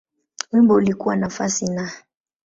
[0.51, 1.91] Wimbo ulikuwa nafasi Na.